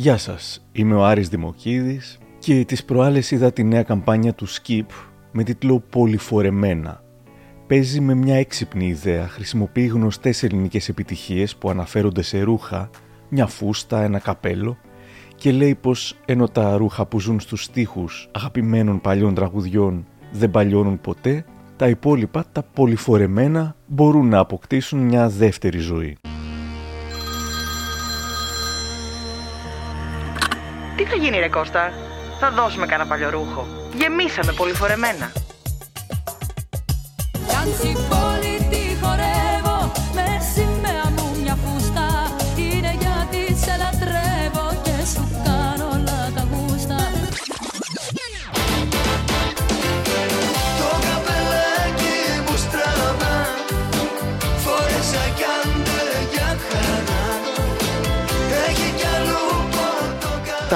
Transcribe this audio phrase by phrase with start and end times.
[0.00, 4.86] Γεια σας, είμαι ο Άρης Δημοκίδης και τις προάλλες είδα τη νέα καμπάνια του Skip
[5.32, 7.02] με τίτλο «Πολυφορεμένα».
[7.66, 12.90] Παίζει με μια έξυπνη ιδέα, χρησιμοποιεί γνωστές ελληνικές επιτυχίες που αναφέρονται σε ρούχα,
[13.28, 14.76] μια φούστα, ένα καπέλο
[15.34, 21.00] και λέει πως ενώ τα ρούχα που ζουν στους στίχους αγαπημένων παλιών τραγουδιών δεν παλιώνουν
[21.00, 21.44] ποτέ,
[21.76, 26.16] τα υπόλοιπα, τα πολυφορεμένα, μπορούν να αποκτήσουν μια δεύτερη ζωή.
[30.98, 31.92] Τι θα γίνει ρε Κώστα,
[32.40, 33.66] θα δώσουμε κανένα παλιό ρούχο.
[33.94, 35.32] Γεμίσαμε πολυφορεμένα.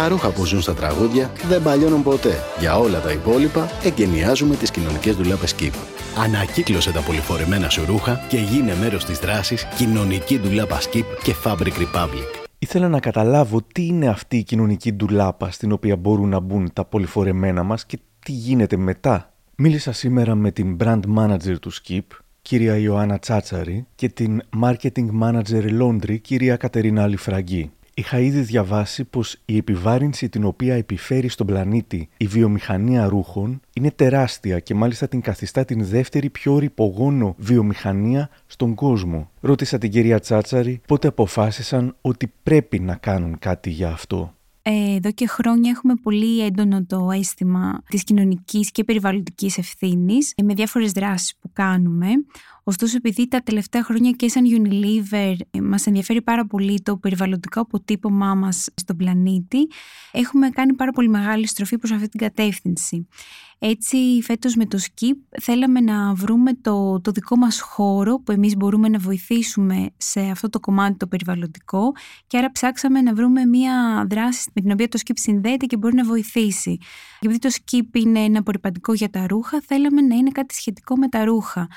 [0.03, 2.35] Τα ρούχα που ζουν στα τραγούδια δεν παλιώνουν ποτέ.
[2.59, 5.73] Για όλα τα υπόλοιπα, εγκαινιάζουμε τις κοινωνικές δουλάπες Keep.
[6.19, 11.73] Ανακύκλωσε τα πολυφορεμένα σου ρούχα και γίνε μέρος της δράσης Κοινωνική Δουλάπα Skip και Fabric
[11.83, 12.45] Republic.
[12.59, 16.85] Ήθελα να καταλάβω τι είναι αυτή η κοινωνική ντουλάπα στην οποία μπορούν να μπουν τα
[16.85, 19.33] πολυφορεμένα μας και τι γίνεται μετά.
[19.57, 22.07] Μίλησα σήμερα με την brand manager του Skip,
[22.43, 27.71] κυρία Ιωάννα Τσάτσαρη, και την marketing manager Laundry, κυρία Κατερίνα Αλιφραγκή.
[27.95, 33.91] Είχα ήδη διαβάσει πως η επιβάρυνση την οποία επιφέρει στον πλανήτη η βιομηχανία ρούχων είναι
[33.91, 39.31] τεράστια και μάλιστα την καθιστά την δεύτερη πιο ρηπογόνο βιομηχανία στον κόσμο.
[39.41, 44.35] Ρώτησα την κυρία Τσάτσαρη πότε αποφάσισαν ότι πρέπει να κάνουν κάτι για αυτό.
[44.65, 50.55] Ε, εδώ και χρόνια έχουμε πολύ έντονο το αίσθημα της κοινωνικής και περιβαλλοντικής ευθύνης με
[50.55, 52.07] διάφορες δράσεις που κάνουμε.
[52.65, 57.61] Ωστόσο, επειδή τα τελευταία χρόνια και σαν Unilever ε, μας ενδιαφέρει πάρα πολύ το περιβαλλοντικό
[57.61, 59.69] αποτύπωμά μας στον πλανήτη,
[60.13, 63.07] έχουμε κάνει πάρα πολύ μεγάλη στροφή προς αυτή την κατεύθυνση.
[63.65, 68.57] Έτσι, φέτος με το SKIP θέλαμε να βρούμε το, το δικό μας χώρο που εμείς
[68.57, 71.93] μπορούμε να βοηθήσουμε σε αυτό το κομμάτι το περιβαλλοντικό
[72.27, 75.95] και άρα ψάξαμε να βρούμε μια δράση με την οποία το SKIP συνδέεται και μπορεί
[75.95, 76.79] να βοηθήσει.
[77.21, 81.09] Επειδή το SKIP είναι ένα απορριπαντικό για τα ρούχα, θέλαμε να είναι κάτι σχετικό με
[81.09, 81.69] τα ρούχα.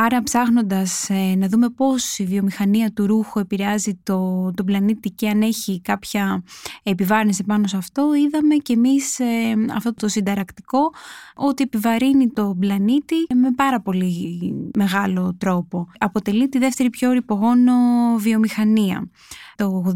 [0.00, 5.28] Άρα ψάχνοντας ε, να δούμε πώς η βιομηχανία του ρούχου επηρεάζει το, τον πλανήτη και
[5.28, 6.42] αν έχει κάποια
[6.82, 10.92] επιβάρυνση πάνω σε αυτό, είδαμε και εμείς ε, αυτό το συνταρακτικό
[11.40, 15.88] ότι επιβαρύνει τον πλανήτη με πάρα πολύ μεγάλο τρόπο.
[15.98, 17.72] Αποτελεί τη δεύτερη πιο ρηπογόνο
[18.16, 19.08] βιομηχανία.
[19.56, 19.94] Το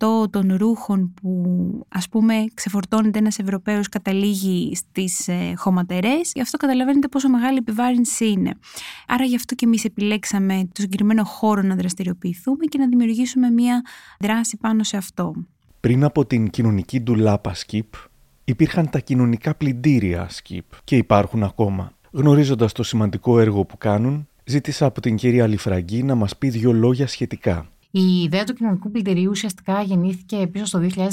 [0.00, 6.56] 87% των ρούχων που ας πούμε ξεφορτώνεται ένας Ευρωπαίος καταλήγει στις ε, χωματερές, γι' αυτό
[6.56, 8.54] καταλαβαίνετε πόσο μεγάλη επιβάρυνση είναι.
[9.06, 13.82] Άρα γι' αυτό και εμείς επιλέξαμε το συγκεκριμένο χώρο να δραστηριοποιηθούμε και να δημιουργήσουμε μια
[14.20, 15.34] δράση πάνω σε αυτό.
[15.80, 18.08] Πριν από την κοινωνική ντουλάπα Skip,
[18.44, 21.92] υπήρχαν τα κοινωνικά πλυντήρια Skip και υπάρχουν ακόμα.
[22.10, 26.72] Γνωρίζοντας το σημαντικό έργο που κάνουν, ζήτησα από την κυρία Λιφραγκή να μας πει δύο
[26.72, 27.66] λόγια σχετικά.
[27.94, 31.04] Η ιδέα του κοινωνικού πλυντηρίου ουσιαστικά γεννήθηκε πίσω στο 2016,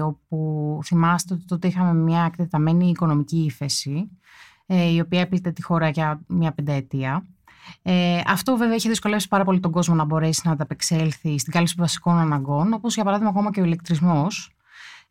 [0.00, 4.10] όπου θυμάστε ότι τότε είχαμε μια εκτεταμένη οικονομική ύφεση,
[4.66, 7.26] ε, η οποία έπλητε τη χώρα για μια πενταετία.
[7.82, 11.74] Ε, αυτό βέβαια έχει δυσκολεύσει πάρα πολύ τον κόσμο να μπορέσει να ανταπεξέλθει στην κάλυψη
[11.78, 14.53] βασικών αναγκών, όπως για παράδειγμα ακόμα και ο ηλεκτρισμός, ε,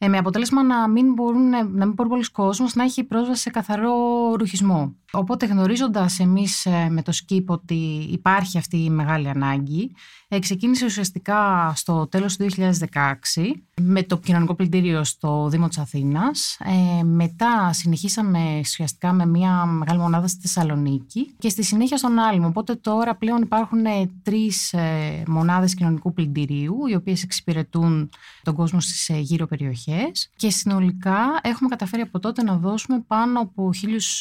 [0.08, 3.94] με αποτέλεσμα να μην, μπορούν, να μην μπορεί πολλοί κόσμος να έχει πρόσβαση σε καθαρό
[4.38, 4.96] ρουχισμό.
[5.16, 9.92] Οπότε γνωρίζοντας εμείς ε, με το ΣΚΙΠ ότι υπάρχει αυτή η μεγάλη ανάγκη,
[10.28, 16.58] ε, ξεκίνησε ουσιαστικά στο τέλος του 2016 με το κοινωνικό πλυντήριο στο Δήμο της Αθήνας.
[17.00, 22.48] Ε, μετά συνεχίσαμε ουσιαστικά με μια μεγάλη μονάδα στη Θεσσαλονίκη και στη συνέχεια στον Άλυμο.
[22.48, 28.10] Οπότε τώρα πλέον υπάρχουν ε, τρεις ε, μονάδες κοινωνικού πλυντηρίου οι οποίες εξυπηρετούν
[28.44, 33.40] τον κόσμο στις ε, γύρω περιοχές και συνολικά έχουμε καταφέρει από τότε να δώσουμε πάνω
[33.40, 33.70] από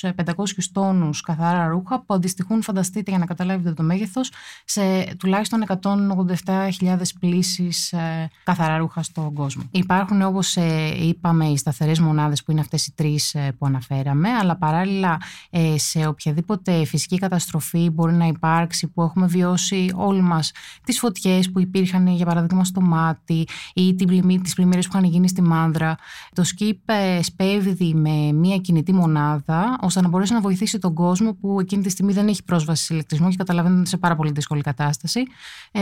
[0.03, 0.82] 1.500 τόνους
[1.27, 4.31] καθαρά ρούχα που αντιστοιχούν, φανταστείτε για να καταλάβετε το μέγεθος,
[4.65, 4.81] σε
[5.19, 5.93] τουλάχιστον 100
[6.47, 9.63] 187.000 πλήσεις ε, καθαρά ρούχα στον κόσμο.
[9.71, 14.29] Υπάρχουν όπως ε, είπαμε οι σταθερές μονάδες που είναι αυτές οι τρεις ε, που αναφέραμε,
[14.29, 15.21] αλλά παράλληλα
[15.51, 20.53] ε, σε οποιαδήποτε φυσική καταστροφή μπορεί να υπάρξει που έχουμε βιώσει όλοι μας
[20.85, 23.95] τις φωτιές που υπήρχαν για παράδειγμα στο μάτι ή
[24.43, 25.97] τις πλημμύρες που είχαν γίνει στη Μάνδρα.
[26.35, 26.79] Το ΣΚΙΠ
[27.23, 31.91] σπέβδει με μια κινητή μονάδα ώστε να μπορέσει να βοηθήσει τον κόσμο που εκείνη τη
[31.91, 35.23] στιγμή δεν έχει πρόσβαση σε ηλεκτρισμό και καταλαβαίνετε σε πάρα πολύ δύσκολη κατάσταση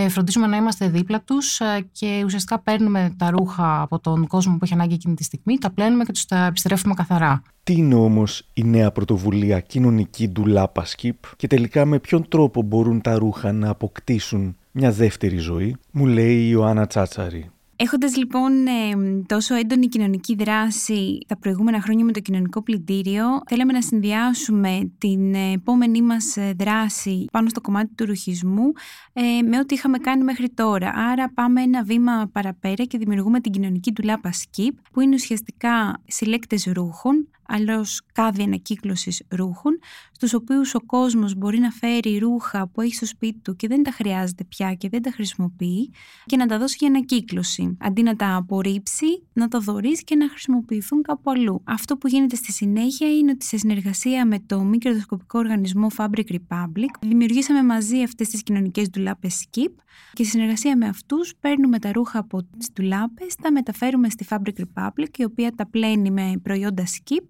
[0.08, 4.64] φροντίζουμε να είμαστε δίπλα τους ε, και ουσιαστικά παίρνουμε τα ρούχα από τον κόσμο που
[4.64, 7.42] έχει ανάγκη εκείνη τη στιγμή, τα πλένουμε και τους τα επιστρέφουμε καθαρά.
[7.62, 13.00] Τι είναι όμως η νέα πρωτοβουλία κοινωνική ντουλάπα Skip και τελικά με ποιον τρόπο μπορούν
[13.00, 17.50] τα ρούχα να αποκτήσουν μια δεύτερη ζωή, μου λέει η Ιωάννα Τσάτσαρη.
[17.82, 23.72] Έχοντας λοιπόν ε, τόσο έντονη κοινωνική δράση τα προηγούμενα χρόνια με το κοινωνικό πλυντήριο, θέλαμε
[23.72, 28.72] να συνδυάσουμε την επόμενή μας δράση πάνω στο κομμάτι του ρουχισμού
[29.12, 30.92] ε, με ό,τι είχαμε κάνει μέχρι τώρα.
[30.94, 36.64] Άρα πάμε ένα βήμα παραπέρα και δημιουργούμε την κοινωνική τουλάπα Skip, που είναι ουσιαστικά συλλέκτες
[36.72, 39.78] ρούχων, αλλιώς κάδι ανακύκλωσης ρούχων,
[40.20, 43.82] στους οποίους ο κόσμος μπορεί να φέρει ρούχα που έχει στο σπίτι του και δεν
[43.82, 45.92] τα χρειάζεται πια και δεν τα χρησιμοποιεί
[46.26, 47.76] και να τα δώσει για ανακύκλωση.
[47.80, 51.62] Αντί να τα απορρίψει, να τα δωρήσει και να χρησιμοποιηθούν κάπου αλλού.
[51.64, 56.32] Αυτό που γίνεται στη συνέχεια είναι ότι σε συνεργασία με το μη κερδοσκοπικό οργανισμό Fabric
[56.32, 59.72] Republic δημιουργήσαμε μαζί αυτές τις κοινωνικές ντουλάπες Skip
[60.12, 64.60] και σε συνεργασία με αυτούς παίρνουμε τα ρούχα από τις ντουλάπες, τα μεταφέρουμε στη Fabric
[64.60, 67.24] Republic η οποία τα πλένει με προϊόντα Skip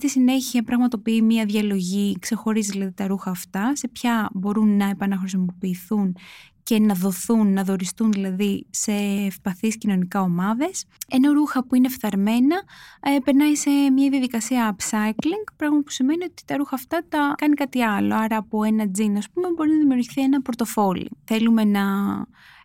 [0.00, 6.16] Στη συνέχεια πραγματοποιεί μία διαλογή, ξεχωρίζει δηλαδή τα ρούχα αυτά, σε ποια μπορούν να επαναχρησιμοποιηθούν
[6.62, 8.92] και να δοθούν, να δοριστούν δηλαδή σε
[9.26, 10.84] ευπαθείς κοινωνικά ομάδες.
[11.08, 12.62] Ενώ ρούχα που είναι φθαρμένα
[13.00, 17.54] ε, περνάει σε μια διαδικασία upcycling, πράγμα που σημαίνει ότι τα ρούχα αυτά τα κάνει
[17.54, 18.14] κάτι άλλο.
[18.14, 21.10] Άρα από ένα τζιν, ας πούμε, μπορεί να δημιουργηθεί ένα πορτοφόλι.
[21.24, 21.82] Θέλουμε να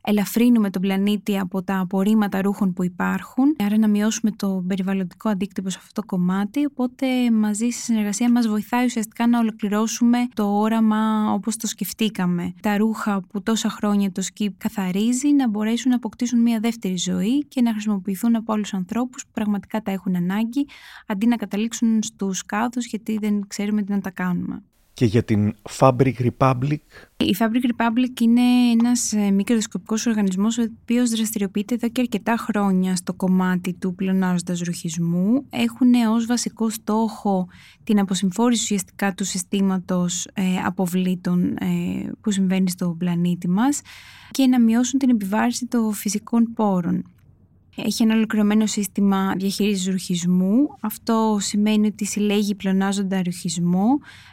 [0.04, 5.70] ελαφρύνουμε τον πλανήτη από τα απορρίμματα ρούχων που υπάρχουν, άρα να μειώσουμε το περιβαλλοντικό αντίκτυπο
[5.70, 11.32] σε αυτό το κομμάτι, οπότε μαζί στη συνεργασία μας βοηθάει ουσιαστικά να ολοκληρώσουμε το όραμα
[11.34, 12.54] όπως το σκεφτήκαμε.
[12.62, 17.46] Τα ρούχα που τόσα χρόνια το skip καθαρίζει να μπορέσουν να αποκτήσουν μια δεύτερη ζωή
[17.48, 20.68] και να χρησιμοποιηθούν από άλλους ανθρώπους που πραγματικά τα έχουν ανάγκη,
[21.08, 25.54] αντί να καταλήξουν στους κάδους γιατί δεν ξέρουμε τι να τα κάνουμε και για την
[25.80, 26.78] Fabric Republic;
[27.18, 28.42] Η Fabric Republic είναι
[28.72, 33.96] ένας ε, μη κερδοσκοπικός οργανισμός ο οποίος δραστηριοποιείται εδώ και αρκετά χρόνια στο κομμάτι του
[33.96, 35.46] πλεονάζοντας ρουχισμού.
[35.50, 37.48] Έχουν ως βασικό στόχο
[37.84, 43.82] την αποσυμφόρηση ουσιαστικά του συστήματος ε, αποβλήτων ε, που συμβαίνει στο πλανήτη μας
[44.32, 47.04] και να μειώσουν την επιβάρηση των φυσικών πόρων.
[47.76, 50.78] Έχει ένα ολοκληρωμένο σύστημα διαχείρισης ρουχισμού.
[50.80, 53.86] Αυτό σημαίνει ότι συλλέγει πλεονάζοντα ρουχισμό,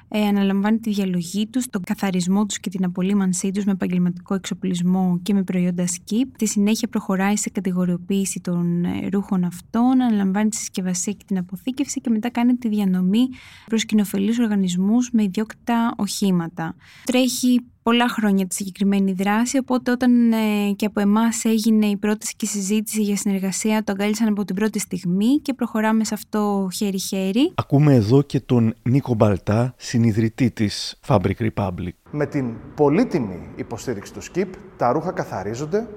[0.09, 5.21] ε, αναλαμβάνει τη διαλογή τους, τον καθαρισμό τους και την απολύμανσή τους με επαγγελματικό εξοπλισμό
[5.23, 6.27] και με προϊόντα skip.
[6.35, 12.01] Στη συνέχεια προχωράει σε κατηγοριοποίηση των ε, ρούχων αυτών, αναλαμβάνει τη συσκευασία και την αποθήκευση
[12.01, 13.29] και μετά κάνει τη διανομή
[13.67, 16.75] προς κοινοφελείς οργανισμούς με ιδιόκτητα οχήματα.
[17.05, 22.35] Τρέχει πολλά χρόνια τη συγκεκριμένη δράση, οπότε όταν ε, και από εμάς έγινε η πρόταση
[22.37, 26.69] και η συζήτηση για συνεργασία, το αγκάλισαν από την πρώτη στιγμή και προχωράμε σε αυτό
[26.75, 27.53] χέρι-χέρι.
[27.55, 31.93] Ακούμε εδώ και τον Νίκο Μπαλτά, συνειδητή της Fabric Republic.
[32.11, 35.89] Με την πολύτιμη υποστήριξη του SKIP, τα ρούχα καθαρίζονται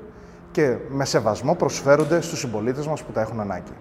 [0.51, 3.71] και με σεβασμό προσφέρονται στους συμπολίτες μας που τα έχουν ανάγκη.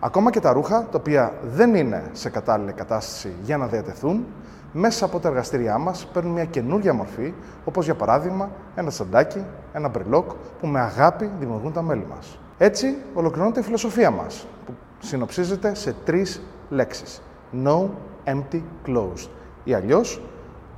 [0.00, 4.26] Ακόμα και τα ρούχα, τα οποία δεν είναι σε κατάλληλη κατάσταση για να διατεθούν,
[4.72, 7.34] μέσα από τα εργαστήριά μας παίρνουν μια καινούργια μορφή,
[7.64, 10.30] όπως για παράδειγμα ένα σαντάκι, ένα μπρελόκ
[10.60, 12.38] που με αγάπη δημιουργούν τα μέλη μας.
[12.58, 17.22] Έτσι ολοκληρώνεται η φιλοσοφία μας, που συνοψίζεται σε τρεις λέξεις.
[17.64, 17.88] No
[18.24, 19.28] empty clothes.
[19.64, 20.22] Ή αλλιώς,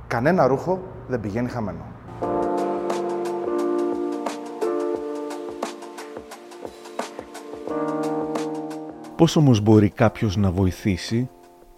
[0.07, 1.85] κανένα ρούχο δεν πηγαίνει χαμένο.
[9.15, 11.29] Πώς όμως μπορεί κάποιος να βοηθήσει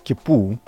[0.01, 0.59] και πού,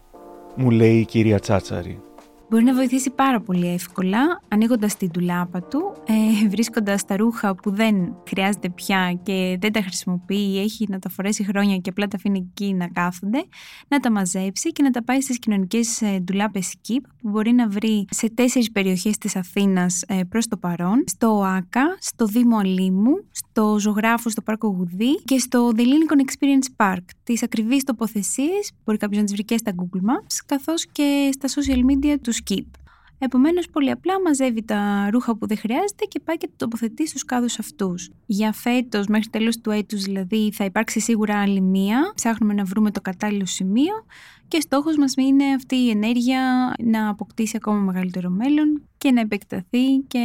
[0.57, 2.01] μου λέει η κυρία Τσάτσαρη.
[2.49, 7.71] Μπορεί να βοηθήσει πάρα πολύ εύκολα, ανοίγοντας την τουλάπα του, ε, βρίσκοντας τα ρούχα που
[7.71, 12.07] δεν χρειάζεται πια και δεν τα χρησιμοποιεί ή έχει να τα φορέσει χρόνια και απλά
[12.07, 13.45] τα αφήνει εκεί να κάθονται,
[13.87, 17.67] να τα μαζέψει και να τα πάει στις κοινωνικές ε, ντουλάπες Skip που μπορεί να
[17.67, 23.25] βρει σε τέσσερις περιοχές της Αθήνας ε, προς το παρόν, στο ΆΚΑ, στο Δήμο Αλήμου,
[23.31, 27.03] στο Ζωγράφο στο Πάρκο Γουδί και στο The Lincoln Experience Park.
[27.23, 31.61] Τις ακριβείς τοποθεσίες μπορεί κάποιος να τις βρει και στα Google Maps καθώς και στα
[31.61, 32.65] social media τους skip.
[33.19, 37.25] Επομένως, πολύ απλά μαζεύει τα ρούχα που δεν χρειάζεται και πάει και το τοποθετεί στους
[37.25, 38.09] κάδους αυτούς.
[38.25, 42.11] Για φέτος, μέχρι τέλος του έτους δηλαδή, θα υπάρξει σίγουρα άλλη μία.
[42.15, 43.93] Ψάχνουμε να βρούμε το κατάλληλο σημείο
[44.47, 49.97] και στόχος μας είναι αυτή η ενέργεια να αποκτήσει ακόμα μεγαλύτερο μέλλον και να επεκταθεί
[50.07, 50.19] και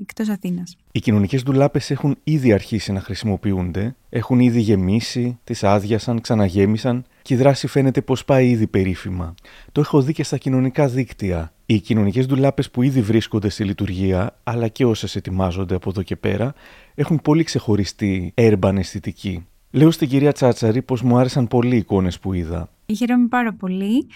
[0.00, 0.76] εκτός Αθήνας.
[0.92, 7.34] Οι κοινωνικές ντουλάπες έχουν ήδη αρχίσει να χρησιμοποιούνται, έχουν ήδη γεμίσει, τις άδειασαν, ξαναγέμισαν και
[7.34, 9.34] η δράση φαίνεται πως πάει ήδη περίφημα.
[9.72, 11.52] Το έχω δει και στα κοινωνικά δίκτυα.
[11.66, 16.16] Οι κοινωνικές ντουλάπες που ήδη βρίσκονται στη λειτουργία, αλλά και όσες ετοιμάζονται από εδώ και
[16.16, 16.54] πέρα,
[16.94, 19.46] έχουν πολύ ξεχωριστή urban αισθητική.
[19.70, 22.68] Λέω στην κυρία Τσάτσαρη πως μου άρεσαν πολύ οι εικόνες που είδα.
[22.96, 24.06] Χαίρομαι πάρα πολύ.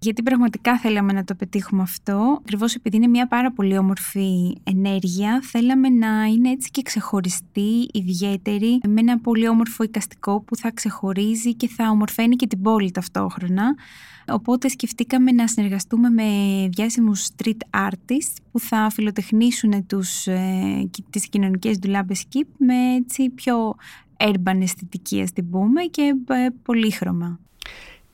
[0.00, 2.38] γιατί πραγματικά θέλαμε να το πετύχουμε αυτό.
[2.40, 8.80] Ακριβώς επειδή είναι μια πάρα πολύ όμορφη ενέργεια, θέλαμε να είναι έτσι και ξεχωριστή, ιδιαίτερη,
[8.88, 13.74] με ένα πολύ όμορφο οικαστικό που θα ξεχωρίζει και θα ομορφαίνει και την πόλη ταυτόχρονα.
[14.28, 16.24] Οπότε σκεφτήκαμε να συνεργαστούμε με
[16.72, 23.74] διάσημους street artists που θα φιλοτεχνήσουν τους, ε, τις κοινωνικές ντουλάμπες skip με έτσι πιο
[24.16, 27.40] urban αισθητική ας την πούμε και ε, πολύχρωμα.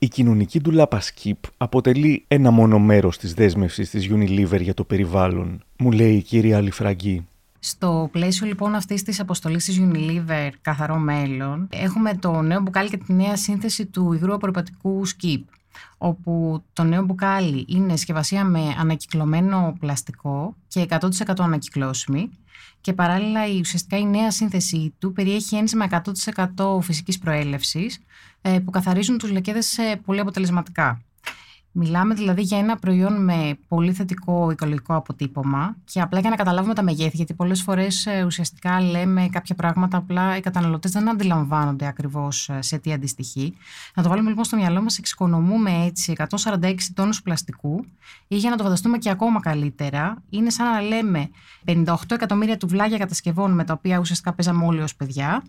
[0.03, 5.63] Η κοινωνική ντουλάπα Skip αποτελεί ένα μόνο μέρος της δέσμευσης της Unilever για το περιβάλλον,
[5.77, 7.27] μου λέει η κυρία Αλιφραγκή.
[7.59, 12.97] Στο πλαίσιο λοιπόν αυτής της αποστολής της Unilever Καθαρό Μέλλον, έχουμε το νέο μπουκάλι και
[12.97, 15.41] τη νέα σύνθεση του υγρού απορριπαντικού Skip
[15.97, 20.99] όπου το νέο μπουκάλι είναι συσκευασία με ανακυκλωμένο πλαστικό και 100%
[21.37, 22.29] ανακυκλώσιμη
[22.81, 25.87] και παράλληλα η, ουσιαστικά η νέα σύνθεση του περιέχει ένζημα
[26.57, 28.01] 100% φυσικής προέλευσης ε,
[28.65, 31.01] που καθαρίζουν τους λεκέδες πολύ αποτελεσματικά.
[31.75, 36.73] Μιλάμε δηλαδή για ένα προϊόν με πολύ θετικό οικολογικό αποτύπωμα και απλά για να καταλάβουμε
[36.73, 41.87] τα μεγέθη, γιατί πολλές φορές ε, ουσιαστικά λέμε κάποια πράγματα, απλά οι καταναλωτές δεν αντιλαμβάνονται
[41.87, 43.53] ακριβώς ε, σε τι αντιστοιχεί.
[43.95, 47.85] Να το βάλουμε λοιπόν στο μυαλό μας, εξοικονομούμε έτσι 146 τόνους πλαστικού
[48.27, 51.29] ή για να το φανταστούμε και ακόμα καλύτερα, είναι σαν να λέμε
[51.65, 55.43] 58 εκατομμύρια τουβλάγια κατασκευών με τα οποία ουσιαστικά παίζαμε όλοι ως παιδιά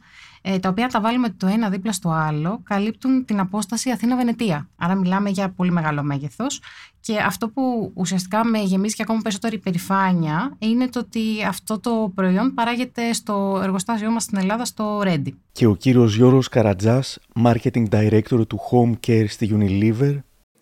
[0.46, 4.68] ε, τα οποία τα βάλουμε το ένα δίπλα στο άλλο, καλύπτουν την απόσταση Αθήνα-Βενετία.
[4.76, 6.60] Άρα μιλάμε για πολύ μεγάλο μέγεθος.
[7.00, 12.12] Και αυτό που ουσιαστικά με γεμίζει και ακόμα περισσότερη υπερηφάνεια είναι το ότι αυτό το
[12.14, 15.32] προϊόν παράγεται στο εργοστάσιό μας στην Ελλάδα, στο Ready.
[15.52, 20.18] Και ο κύριος Γιώργος Καρατζάς, Marketing Director του Home Care στη Unilever.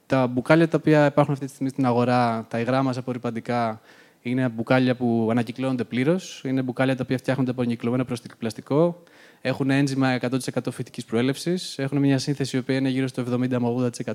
[0.06, 3.80] Τα μπουκάλια τα οποία υπάρχουν αυτή τη στιγμή στην αγορά, τα υγρά μας απορριπαντικά,
[4.22, 6.42] είναι μπουκάλια που ανακυκλώνονται πλήρως.
[6.44, 8.04] Είναι μπουκάλια τα οποία φτιάχνονται από ανακυκλωμένο
[8.38, 9.02] πλαστικό
[9.42, 10.38] έχουν ένζημα 100%
[10.70, 13.60] φυτικής προέλευσης, έχουν μια σύνθεση η οποία είναι γύρω στο 70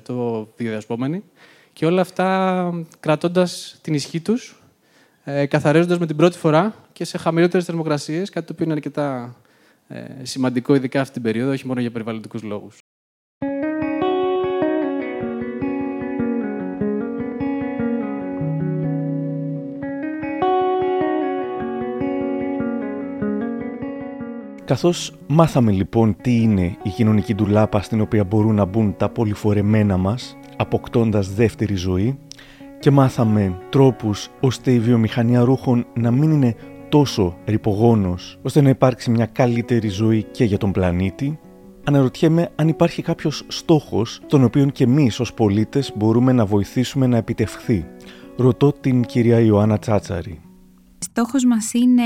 [0.06, 1.22] 80% βιοδιασπόμενη.
[1.72, 4.62] Και όλα αυτά κρατώντας την ισχύ τους,
[5.24, 9.36] ε, καθαρίζοντας με την πρώτη φορά και σε χαμηλότερες θερμοκρασίες, κάτι το οποίο είναι αρκετά
[9.88, 12.78] ε, σημαντικό, ειδικά αυτή την περίοδο, όχι μόνο για περιβαλλοντικούς λόγους.
[24.68, 29.96] Καθώς μάθαμε λοιπόν τι είναι η κοινωνική ντουλάπα στην οποία μπορούν να μπουν τα πολυφορεμένα
[29.96, 32.18] μας, αποκτώντας δεύτερη ζωή,
[32.78, 36.54] και μάθαμε τρόπους ώστε η βιομηχανία ρούχων να μην είναι
[36.88, 41.38] τόσο ρηπογόνος, ώστε να υπάρξει μια καλύτερη ζωή και για τον πλανήτη,
[41.84, 47.16] αναρωτιέμαι αν υπάρχει κάποιος στόχος τον οποίο και εμείς ως πολίτες μπορούμε να βοηθήσουμε να
[47.16, 47.86] επιτευχθεί.
[48.36, 50.47] Ρωτώ την κυρία Ιωάννα Τσάτσαρη.
[50.98, 52.02] Στόχος μας είναι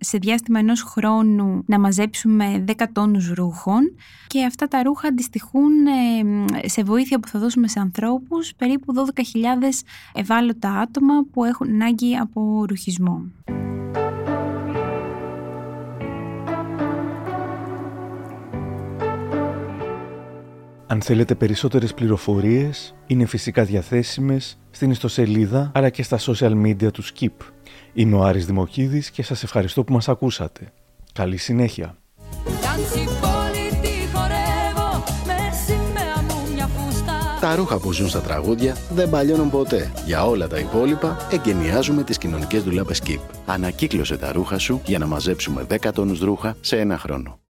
[0.00, 3.94] σε διάστημα ενός χρόνου να μαζέψουμε 10 τόνους ρούχων
[4.26, 5.72] και αυτά τα ρούχα αντιστοιχούν
[6.64, 9.22] σε βοήθεια που θα δώσουμε σε ανθρώπους περίπου 12.000
[10.14, 13.22] ευάλωτα άτομα που έχουν ανάγκη από ρουχισμό.
[20.90, 27.04] Αν θέλετε περισσότερες πληροφορίες, είναι φυσικά διαθέσιμες στην ιστοσελίδα αλλά και στα social media του
[27.04, 27.28] Skip.
[27.92, 30.72] Είμαι ο Άρης Δημοκίδης και σας ευχαριστώ που μας ακούσατε.
[31.12, 31.96] Καλή συνέχεια.
[37.40, 39.92] Τα ρούχα που ζουν στα τραγούδια δεν παλιώνουν ποτέ.
[40.06, 43.20] Για όλα τα υπόλοιπα, εγκαινιάζουμε τις κοινωνικές δουλάπες Skip.
[43.46, 47.40] Ανακύκλωσε τα ρούχα σου για να μαζέψουμε 10 τόνους ρούχα σε ένα χρόνο.